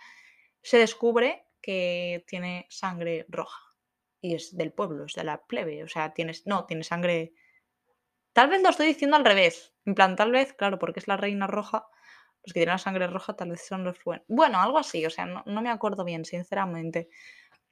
[0.63, 3.61] se descubre que tiene sangre roja.
[4.23, 5.85] Y es del pueblo, es de la plebe.
[5.85, 6.47] O sea, tienes.
[6.47, 7.35] No, tiene sangre.
[8.37, 9.73] Tal vez lo estoy diciendo al revés.
[9.87, 11.87] En plan, tal vez, claro, porque es la reina roja.
[12.45, 14.27] Los que tienen la sangre roja tal vez son los buenos.
[14.29, 17.09] Bueno, algo así, o sea, no, no me acuerdo bien, sinceramente.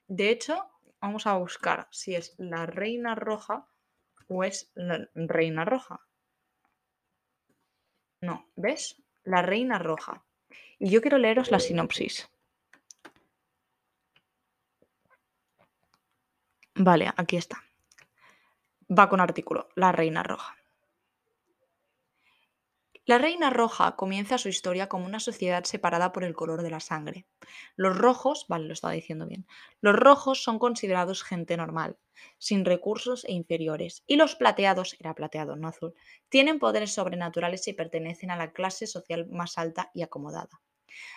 [0.07, 0.71] De hecho,
[1.03, 3.67] vamos a buscar si es la reina roja
[4.27, 6.01] o es la reina roja.
[8.23, 9.03] No, ¿ves?
[9.23, 10.25] La reina roja.
[10.79, 12.31] Y yo quiero leeros la sinopsis.
[16.75, 17.63] Vale, aquí está.
[18.89, 20.57] Va con artículo, la reina roja.
[23.07, 26.81] La reina roja comienza su historia como una sociedad separada por el color de la
[26.81, 27.27] sangre.
[27.77, 29.47] Los rojos, vale, lo estaba diciendo bien,
[29.81, 31.99] los rojos son considerados gente normal,
[32.39, 35.95] sin recursos e inferiores, y los plateados, era plateado, no azul,
[36.31, 40.61] tienen poderes sobrenaturales y pertenecen a la clase social más alta y acomodada.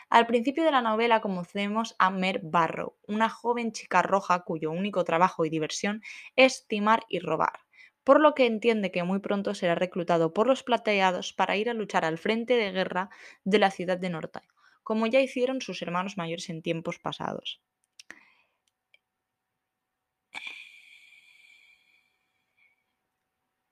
[0.10, 5.04] Al principio de la novela conocemos a Mer Barrow, una joven chica roja cuyo único
[5.04, 6.02] trabajo y diversión
[6.36, 7.60] es timar y robar,
[8.04, 11.74] por lo que entiende que muy pronto será reclutado por los plateados para ir a
[11.74, 13.10] luchar al frente de guerra
[13.44, 14.44] de la ciudad de Norta,
[14.84, 17.62] como ya hicieron sus hermanos mayores en tiempos pasados.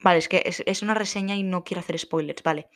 [0.06, 2.70] Vale, es que es, es una reseña y no quiero hacer spoilers, vale.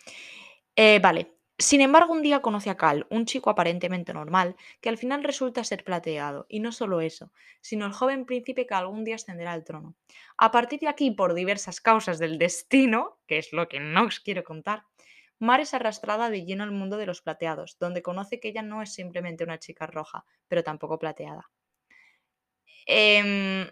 [0.75, 1.38] Eh, vale.
[1.61, 5.65] Sin embargo, un día conoce a Cal, un chico aparentemente normal, que al final resulta
[5.65, 6.45] ser plateado.
[6.47, 9.95] Y no solo eso, sino el joven príncipe que algún día ascenderá al trono.
[10.37, 14.21] A partir de aquí, por diversas causas del destino, que es lo que no os
[14.21, 14.85] quiero contar,
[15.37, 18.81] Mar es arrastrada de lleno al mundo de los plateados, donde conoce que ella no
[18.81, 21.49] es simplemente una chica roja, pero tampoco plateada.
[22.85, 23.69] Em,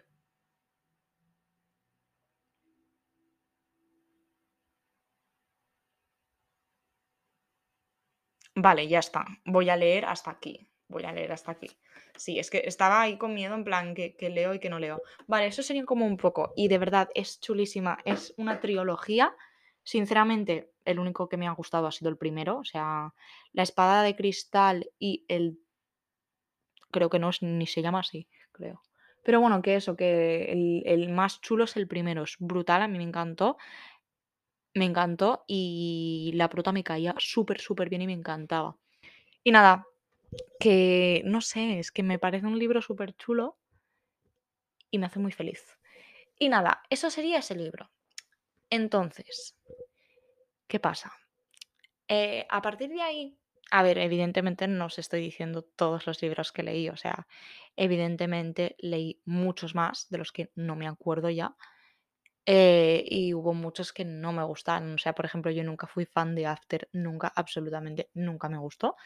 [8.60, 9.24] Vale, ya está.
[9.46, 10.67] Voy a leer hasta aquí.
[10.88, 11.70] Voy a leer hasta aquí.
[12.15, 14.80] Sí, es que estaba ahí con miedo, en plan, que, que leo y que no
[14.80, 15.00] leo.
[15.28, 16.54] Vale, eso sería como un poco.
[16.56, 18.00] Y de verdad, es chulísima.
[18.04, 19.36] Es una trilogía.
[19.84, 22.58] Sinceramente, el único que me ha gustado ha sido el primero.
[22.58, 23.13] O sea,
[23.54, 25.60] La espada de cristal y el.
[26.89, 28.82] Creo que no es, ni se llama así, creo.
[29.24, 32.24] Pero bueno, que eso, que el, el más chulo es el primero.
[32.24, 33.58] Es brutal, a mí me encantó.
[34.78, 38.78] Me encantó y la prota me caía súper, súper bien y me encantaba.
[39.44, 39.88] Y nada,
[40.60, 43.58] que no sé, es que me parece un libro súper chulo
[44.92, 45.78] y me hace muy feliz.
[46.38, 47.90] Y nada, eso sería ese libro.
[48.70, 49.56] Entonces,
[50.68, 51.12] ¿qué pasa?
[52.08, 53.38] Eh, a partir de ahí,
[53.72, 57.28] a ver, evidentemente no os estoy diciendo todos los libros que leí, o sea,
[57.76, 61.56] evidentemente leí muchos más de los que no me acuerdo ya.
[62.48, 64.96] Eh, y hubo muchos que no me gustaron.
[64.96, 68.98] O sea, por ejemplo, yo nunca fui fan de After, nunca, absolutamente, nunca me gustó.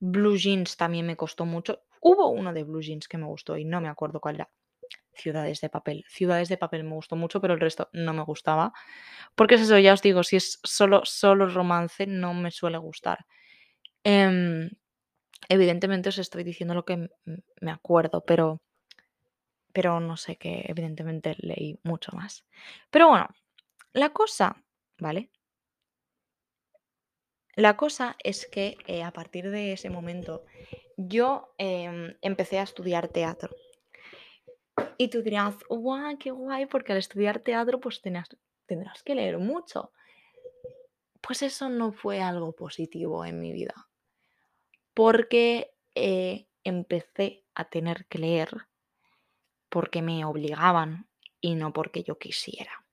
[0.00, 1.82] Blue Jeans también me costó mucho.
[2.00, 4.50] Hubo uno de Blue Jeans que me gustó y no me acuerdo cuál era.
[5.14, 6.04] Ciudades de papel.
[6.08, 8.72] Ciudades de papel me gustó mucho, pero el resto no me gustaba.
[9.36, 13.26] Porque es eso, ya os digo, si es solo, solo romance, no me suele gustar.
[14.04, 14.70] Em,
[15.48, 17.08] evidentemente os estoy diciendo lo que
[17.60, 18.60] me acuerdo, pero,
[19.74, 22.46] pero no sé que evidentemente leí mucho más.
[22.90, 23.28] Pero bueno,
[23.92, 24.64] la cosa,
[24.98, 25.30] ¿vale?
[27.56, 30.44] La cosa es que eh, a partir de ese momento
[30.96, 33.54] yo em, empecé a estudiar teatro.
[34.96, 39.92] Y tú dirás, guau, qué guay, porque al estudiar teatro pues tendrás que leer mucho.
[41.20, 43.88] Pues eso no fue algo positivo en mi vida,
[44.92, 48.68] porque eh, empecé a tener que leer
[49.74, 51.08] porque me obligaban
[51.40, 52.86] y no porque yo quisiera.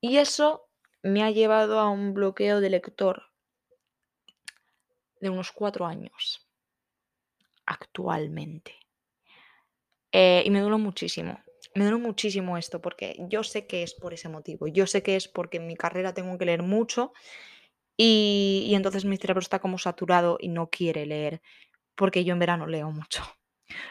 [0.00, 0.68] Y eso
[1.02, 3.24] me ha llevado a un bloqueo de lector
[5.20, 6.48] de unos cuatro años
[7.66, 8.76] actualmente.
[10.12, 11.42] Eh, y me duele muchísimo.
[11.74, 14.68] Me duele muchísimo esto porque yo sé que es por ese motivo.
[14.68, 17.12] Yo sé que es porque en mi carrera tengo que leer mucho
[17.96, 21.42] y, y entonces mi cerebro está como saturado y no quiere leer
[21.96, 23.24] porque yo en verano leo mucho.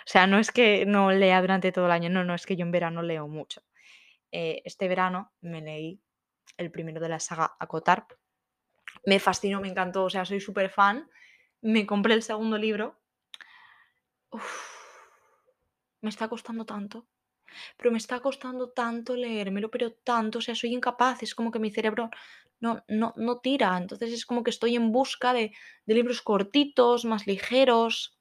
[0.06, 2.56] O sea, no es que no lea durante todo el año, no, no, es que
[2.56, 3.62] yo en verano leo mucho.
[4.32, 6.02] Eh, este verano me leí
[6.58, 8.08] el primero de la saga Acotar.
[9.06, 11.10] Me fascinó, me encantó, o sea, soy súper fan.
[11.62, 13.00] Me compré el segundo libro.
[16.02, 17.08] me está costando tanto.
[17.78, 21.60] Pero me está costando tanto leérmelo, pero tanto, o sea, soy incapaz, es como que
[21.60, 22.10] mi cerebro
[22.60, 23.78] no, no, no tira.
[23.78, 25.54] Entonces es como que estoy en busca de,
[25.86, 28.17] de libros cortitos, más ligeros.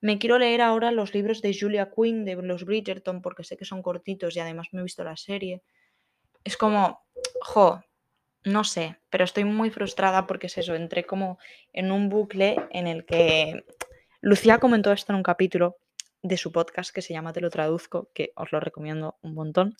[0.00, 3.64] Me quiero leer ahora los libros de Julia Quinn, de los Bridgerton, porque sé que
[3.64, 5.62] son cortitos y además me he visto la serie.
[6.44, 7.04] Es como,
[7.40, 7.82] jo,
[8.44, 11.38] no sé, pero estoy muy frustrada porque es eso, entré como
[11.72, 13.64] en un bucle en el que
[14.20, 15.78] Lucía comentó esto en un capítulo
[16.22, 19.76] de su podcast que se llama Te lo traduzco, que os lo recomiendo un montón.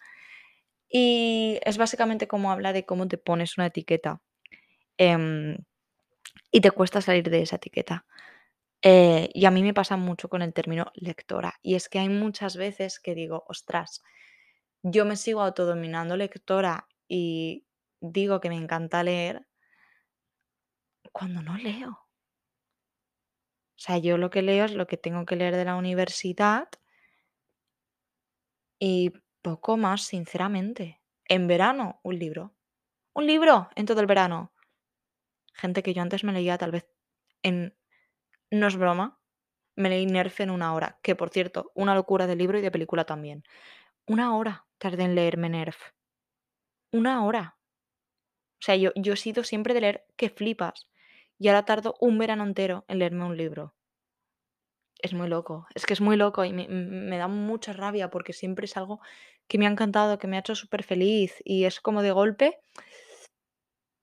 [0.89, 4.21] Y es básicamente como habla de cómo te pones una etiqueta
[4.99, 5.59] em,
[6.51, 8.07] y te cuesta salir de esa etiqueta.
[8.89, 11.55] Eh, y a mí me pasa mucho con el término lectora.
[11.61, 14.01] Y es que hay muchas veces que digo, ostras,
[14.85, 17.67] yo me sigo autodominando lectora y
[18.01, 19.45] digo que me encanta leer
[21.11, 21.91] cuando no leo.
[21.91, 26.69] O sea, yo lo que leo es lo que tengo que leer de la universidad
[28.79, 31.03] y poco más, sinceramente.
[31.25, 32.55] En verano, un libro.
[33.15, 34.53] Un libro en todo el verano.
[35.55, 36.87] Gente que yo antes me leía tal vez
[37.43, 37.77] en...
[38.51, 39.21] No es broma.
[39.77, 40.99] Me leí Nerf en una hora.
[41.03, 43.45] Que por cierto, una locura de libro y de película también.
[44.07, 45.93] Una hora tardé en leerme Nerf.
[46.93, 47.57] Una hora.
[48.61, 50.89] O sea, yo, yo he sido siempre de leer que flipas.
[51.39, 53.75] Y ahora tardo un verano entero en leerme un libro.
[54.99, 58.33] Es muy loco, es que es muy loco y me, me da mucha rabia porque
[58.33, 59.01] siempre es algo
[59.47, 62.61] que me ha encantado, que me ha hecho súper feliz y es como de golpe,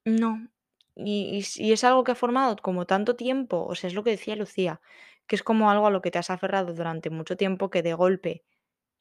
[0.06, 0.48] no.
[0.96, 4.36] Y, es algo que ha formado como tanto tiempo, o sea, es lo que decía
[4.36, 4.82] Lucía,
[5.28, 7.94] que es como algo a lo que te has aferrado durante mucho tiempo que de
[7.94, 8.44] golpe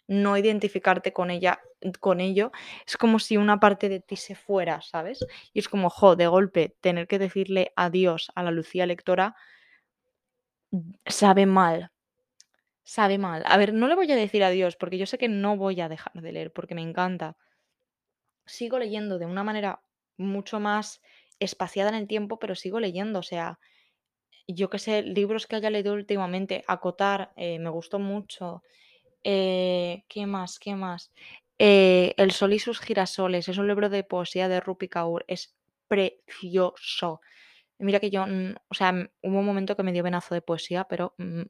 [0.09, 1.61] no identificarte con ella,
[2.01, 2.53] con ello,
[2.87, 5.25] es como si una parte de ti se fuera, ¿sabes?
[5.53, 9.37] Y es como, jo, de golpe, tener que decirle adiós a la Lucía lectora
[11.07, 11.91] sabe mal.
[12.85, 13.43] Sabe mal.
[13.47, 15.89] A ver, no le voy a decir adiós porque yo sé que no voy a
[15.89, 17.37] dejar de leer porque me encanta.
[18.45, 19.83] Sigo leyendo de una manera
[20.17, 21.01] mucho más
[21.43, 23.21] espaciada en el tiempo, pero sigo leyendo.
[23.21, 23.59] O sea,
[24.49, 28.63] yo qué sé, libros que haya leído últimamente, Acotar, eh, me gustó mucho.
[29.25, 30.59] Eh, ¿qué más?
[30.59, 31.13] ¿Qué más?
[31.59, 35.57] Eh, El sol y sus girasoles, es un libro de poesía de Rupi Kaur, es
[35.89, 37.21] precioso.
[37.79, 40.43] Mira que yo, mm, o sea, mm, hubo un momento que me dio venazo de
[40.43, 41.43] poesía, pero mm,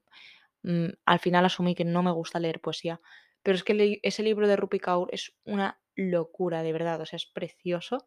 [1.07, 3.01] al final asumí que no me gusta leer poesía.
[3.43, 7.17] Pero es que ese libro de Rupi Kaur es una locura, de verdad, o sea,
[7.17, 8.07] es precioso.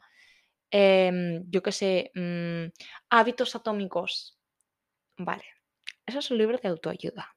[0.78, 2.12] Em, yo qué sé,
[3.10, 4.38] hábitos atómicos.
[5.18, 5.46] Vale,
[6.06, 7.36] eso es un libro de autoayuda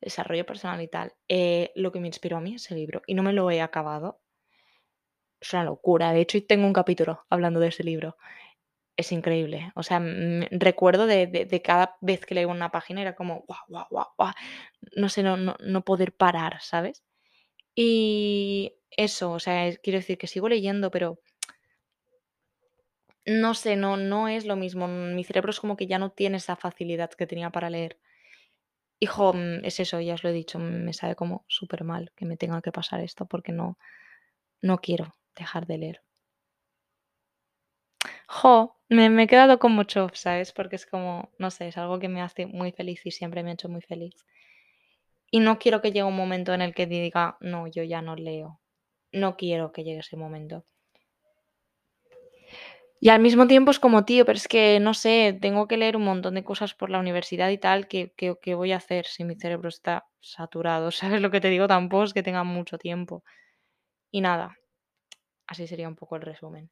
[0.00, 3.22] desarrollo personal y tal, eh, lo que me inspiró a mí ese libro y no
[3.22, 4.20] me lo he acabado.
[5.40, 6.12] Es una locura.
[6.12, 8.16] De hecho, tengo un capítulo hablando de ese libro.
[8.96, 9.72] Es increíble.
[9.74, 10.00] O sea,
[10.50, 14.32] recuerdo de, cada vez que leo una página era como, guau, guau, guau, guau.
[14.96, 17.02] No sé, no, no, poder parar, ¿sabes?
[17.74, 21.20] Y eso, o sea, quiero decir que sigo leyendo, pero
[23.26, 24.88] no sé, no, no es lo mismo.
[24.88, 27.98] Mi cerebro es como que ya no tiene esa facilidad que tenía para leer.
[29.00, 32.26] Hijo, mm, es eso, ya os lo he dicho, me sabe como súper mal que
[32.26, 33.78] me tenga que pasar esto porque no,
[34.62, 36.02] no quiero dejar de leer.
[38.28, 40.52] Jo, me, me he quedado con mucho, ¿sabes?
[40.52, 43.50] Porque es como, no sé, es algo que me hace muy feliz y siempre me
[43.50, 44.14] ha hecho muy feliz.
[45.30, 48.16] Y no quiero que llegue un momento en el que diga, no, yo ya no
[48.16, 48.60] leo.
[49.12, 50.64] No quiero que llegue ese momento.
[53.02, 55.96] Y al mismo tiempo es como, tío, pero es que no sé, tengo que leer
[55.96, 58.12] un montón de cosas por la universidad y tal, ¿qué,
[58.54, 60.90] voy a hacer si mi cerebro está saturado?
[61.18, 61.66] ¿Sabes lo que te digo?
[61.66, 63.24] Tampoco es que tenga mucho tiempo.
[64.10, 64.54] Y nada,
[65.46, 66.70] así sería un poco el resumen.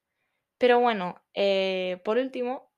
[0.58, 2.72] Pero bueno, eh, por último,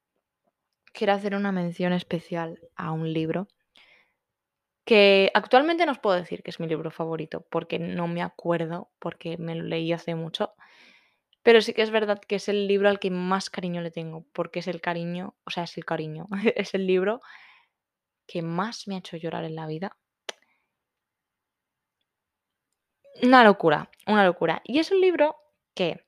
[0.92, 3.48] quiero hacer una mención especial a un libro
[4.84, 8.90] que actualmente no os puedo decir que es mi libro favorito, porque no me acuerdo,
[8.98, 10.54] porque me lo leí hace mucho.
[11.42, 14.26] Pero sí que es verdad que es el libro al que más cariño le tengo,
[14.32, 17.20] porque es el cariño, o sea, es el cariño, es el libro
[18.26, 19.96] que más me ha hecho llorar en la vida.
[23.22, 24.62] Una locura, una locura.
[24.64, 25.36] Y es un libro
[25.74, 26.06] que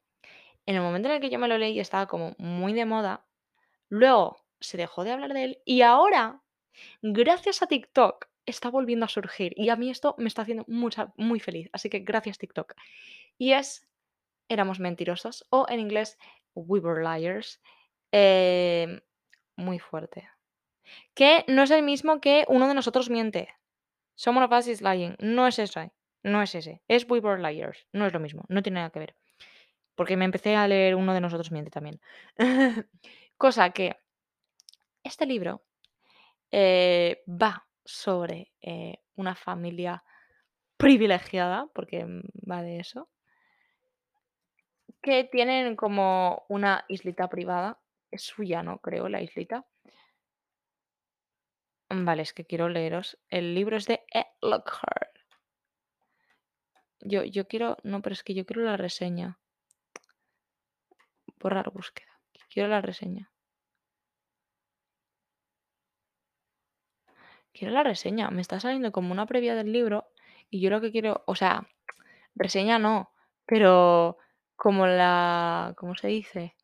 [0.66, 3.26] en el momento en el que yo me lo leí estaba como muy de moda,
[3.88, 6.42] luego se dejó de hablar de él y ahora,
[7.02, 11.12] gracias a TikTok, está volviendo a surgir y a mí esto me está haciendo mucha,
[11.16, 12.74] muy feliz, así que gracias TikTok.
[13.38, 13.88] Y es
[14.52, 16.18] Éramos mentirosos o en inglés
[16.54, 17.58] We Were Liars,
[18.12, 19.00] em,
[19.56, 20.28] muy fuerte.
[21.14, 23.48] Que no es el mismo que Uno de nosotros miente.
[24.14, 25.16] Someone of Us is Lying.
[25.20, 25.92] No es ese,
[26.22, 26.82] no es ese.
[26.86, 27.86] Es We Were Liars.
[27.92, 29.16] No es lo mismo, no tiene nada que ver.
[29.94, 31.98] Porque me empecé a leer Uno de nosotros miente también.
[33.38, 33.96] Cosa que
[35.02, 35.62] este libro
[36.50, 40.04] eh, va sobre eh, una familia
[40.76, 42.04] privilegiada, porque
[42.50, 43.08] va de eso,
[45.02, 47.78] que tienen como una islita privada.
[48.10, 48.78] Es suya, ¿no?
[48.78, 49.66] Creo, la islita.
[51.90, 53.18] Vale, es que quiero leeros.
[53.28, 54.26] El libro es de E.
[54.40, 55.18] Lockhart.
[57.00, 57.76] Yo, yo quiero.
[57.82, 59.38] No, pero es que yo quiero la reseña.
[61.38, 62.20] Borrar búsqueda.
[62.48, 63.30] Quiero la reseña.
[67.52, 68.30] Quiero la reseña.
[68.30, 70.08] Me está saliendo como una previa del libro.
[70.48, 71.24] Y yo lo que quiero.
[71.26, 71.68] O sea,
[72.34, 73.12] reseña no.
[73.46, 74.16] Pero
[74.62, 75.74] como la.
[75.76, 76.54] ¿Cómo se dice?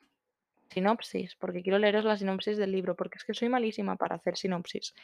[0.69, 1.35] Sinopsis.
[1.35, 2.95] Porque quiero leeros la sinopsis del libro.
[2.95, 4.95] Porque es que soy malísima para hacer sinopsis.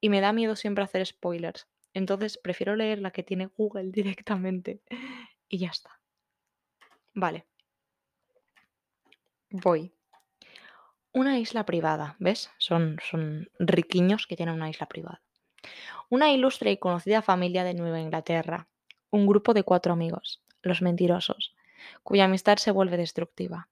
[0.00, 1.68] Y me da miedo siempre hacer spoilers.
[1.94, 4.80] Entonces prefiero leer la que tiene Google directamente.
[5.48, 6.00] Y ya está.
[7.14, 7.46] Vale.
[9.50, 9.92] Voy.
[11.12, 12.50] Una isla privada, ¿ves?
[12.58, 15.22] Son, son riquiños que tienen una isla privada.
[16.08, 18.66] Una ilustre y conocida familia de Nueva Inglaterra.
[19.10, 21.51] Un grupo de cuatro amigos, los mentirosos,
[22.02, 23.68] cuya amistad se vuelve destructiva.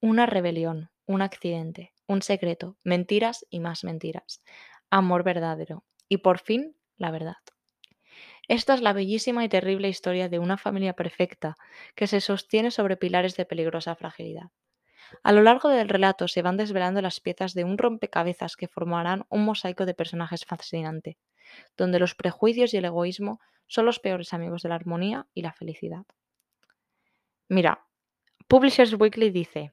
[0.00, 4.42] Una rebelión, un accidente, un secreto, mentiras y más mentiras.
[4.90, 5.84] Amor verdadero.
[6.08, 7.36] Y por fin, la verdad.
[8.48, 11.56] Esta es la bellísima y terrible historia de una familia perfecta
[11.94, 14.50] que se sostiene sobre pilares de peligrosa fragilidad.
[15.22, 19.24] A lo largo del relato se van desvelando las piezas de un rompecabezas que formarán
[19.28, 21.18] un mosaico de personajes fascinante,
[21.76, 25.52] donde los prejuicios y el egoísmo son los peores amigos de la armonía y la
[25.52, 26.04] felicidad.
[27.48, 27.86] Mira,
[28.48, 29.72] Publishers Weekly dice,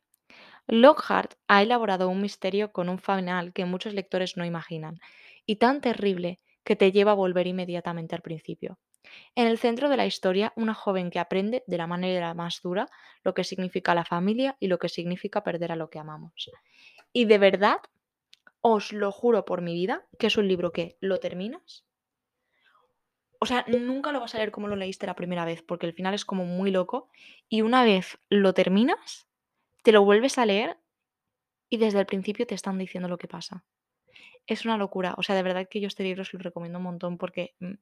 [0.68, 5.00] Lockhart ha elaborado un misterio con un final que muchos lectores no imaginan,
[5.46, 8.80] y tan terrible que te lleva a volver inmediatamente al principio.
[9.36, 12.90] En el centro de la historia, una joven que aprende de la manera más dura
[13.24, 16.52] lo que significa la familia y lo que significa perder a lo que amamos.
[17.14, 17.80] Y de verdad,
[18.62, 21.86] os lo juro por mi vida, que es un libro que lo terminas.
[23.40, 25.94] O sea, nunca lo vas a leer como lo leíste la primera vez, porque el
[25.94, 27.10] final es como muy loco.
[27.48, 29.28] Y una vez lo terminas,
[29.82, 30.78] te lo vuelves a leer
[31.70, 33.64] y desde el principio te están diciendo lo que pasa.
[34.46, 35.16] Es una locura.
[35.18, 37.76] O sea, de verdad que yo este libro os lo recomiendo un montón porque mm,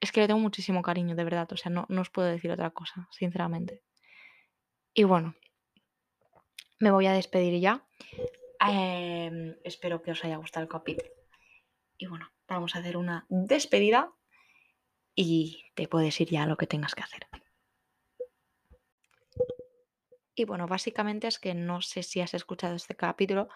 [0.00, 1.50] es que le tengo muchísimo cariño, de verdad.
[1.52, 3.82] O sea, no, os puedo decir otra cosa, sinceramente.
[4.92, 5.36] Y bueno,
[6.80, 7.86] me voy a despedir ya.
[8.68, 11.10] Em, espero que os haya gustado el capítulo.
[11.96, 14.12] Y bueno, vamos a hacer una despedida
[15.14, 17.26] y te puedes ir ya a lo que tengas que hacer.
[20.34, 23.48] Y bueno, básicamente es que no sé si has escuchado este capítulo,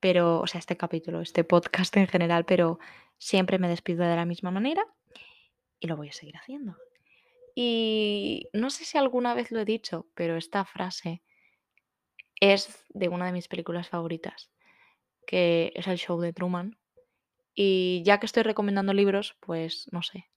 [0.00, 2.78] pero, o sea, este capítulo, este podcast en general, pero
[3.18, 4.84] siempre me despido de la misma manera
[5.78, 6.76] y lo voy a seguir haciendo.
[7.54, 11.22] Y no sé si alguna vez lo he dicho, pero esta frase
[12.40, 14.50] es de una de mis películas favoritas,
[15.26, 16.76] que es el show de Truman.
[17.54, 20.28] Y ya que estoy recomendando libros, pues no sé.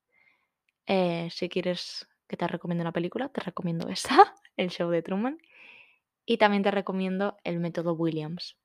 [0.88, 5.38] Eh, si quieres que te recomiende una película, te recomiendo esa, el show de Truman.
[6.26, 8.58] Y también te recomiendo el método Williams.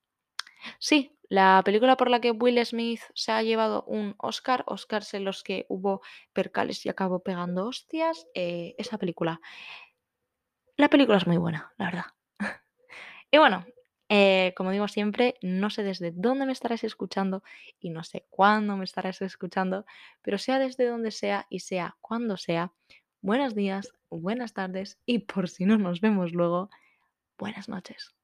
[0.79, 5.25] Sí, la película por la que Will Smith se ha llevado un Oscar, Oscars en
[5.25, 6.03] los que hubo
[6.33, 9.41] percales y acabó pegando hostias, eh, esa película.
[10.77, 12.05] La película es muy buena, la verdad.
[13.31, 13.64] y bueno,
[14.15, 17.43] eh, como digo siempre, no sé desde dónde me estarás escuchando
[17.81, 19.87] y no sé cuándo me estarás escuchando,
[20.21, 22.75] pero sea desde donde sea y sea cuando sea,
[23.23, 26.69] buenos días, buenas tardes y por si no nos vemos luego,
[27.39, 28.15] buenas noches.